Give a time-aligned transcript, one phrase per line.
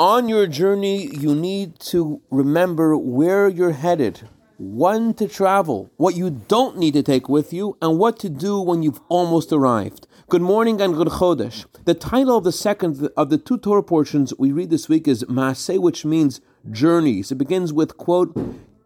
[0.00, 6.30] On your journey, you need to remember where you're headed, when to travel, what you
[6.30, 10.06] don't need to take with you, and what to do when you've almost arrived.
[10.28, 11.66] Good morning and good Chodesh.
[11.84, 15.24] The title of the second of the two Torah portions we read this week is
[15.24, 16.40] Masei, which means
[16.70, 17.32] journeys.
[17.32, 18.38] It begins with, quote,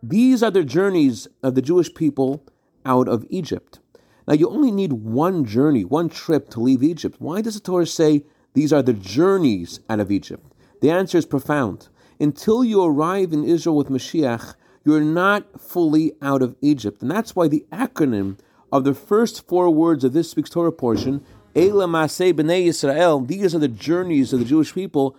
[0.02, 2.42] These are the journeys of the Jewish people
[2.86, 3.80] out of Egypt.
[4.26, 7.16] Now, you only need one journey, one trip to leave Egypt.
[7.18, 8.24] Why does the Torah say
[8.54, 10.46] these are the journeys out of Egypt?
[10.82, 11.88] The answer is profound.
[12.18, 17.02] Until you arrive in Israel with Mashiach, you're not fully out of Egypt.
[17.02, 18.36] And that's why the acronym
[18.72, 23.54] of the first four words of this week's Torah portion, Eila Masei B'nai Yisrael, these
[23.54, 25.16] are the journeys of the Jewish people,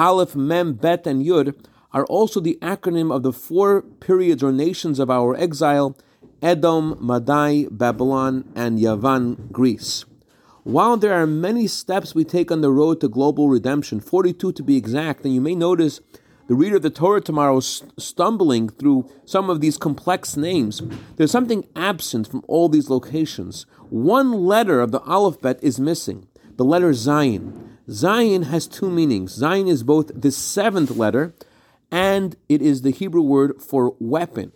[0.00, 1.54] Aleph, Mem, Bet, and Yud,
[1.92, 5.96] are also the acronym of the four periods or nations of our exile,
[6.42, 10.04] Edom, Madai, Babylon, and Yavan, Greece.
[10.64, 14.62] While there are many steps we take on the road to global redemption, 42 to
[14.62, 16.00] be exact, and you may notice
[16.48, 20.82] the reader of the Torah tomorrow stumbling through some of these complex names,
[21.16, 23.64] there's something absent from all these locations.
[23.88, 26.26] One letter of the alphabet is missing,
[26.56, 27.78] the letter Zayin.
[27.88, 29.40] Zayin has two meanings.
[29.40, 31.34] Zayin is both the seventh letter
[31.90, 34.52] and it is the Hebrew word for weapon.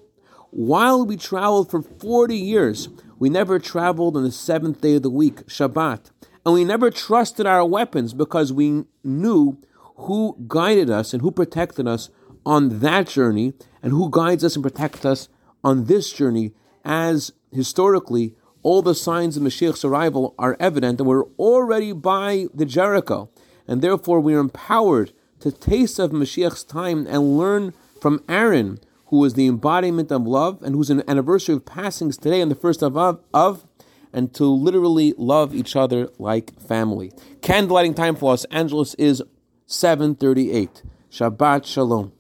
[0.51, 5.11] While we traveled for 40 years, we never traveled on the seventh day of the
[5.11, 6.11] week, Shabbat.
[6.45, 9.59] And we never trusted our weapons because we knew
[9.97, 12.11] who guided us and who protected us
[12.45, 15.29] on that journey and who guides us and protects us
[15.63, 16.53] on this journey
[16.85, 22.67] as historically all the signs of Mashiach's arrival are evident and we're already by the
[22.67, 23.31] Jericho
[23.67, 28.81] and therefore we are empowered to taste of Mashiach's time and learn from Aaron
[29.15, 32.55] who is the embodiment of love and whose an anniversary of passings today on the
[32.57, 33.65] first Av, of
[34.13, 37.13] and to literally love each other like family.
[37.41, 39.23] Candlelighting time for Los Angeles is
[39.67, 40.83] 738.
[41.13, 42.14] Shabbat Shalom.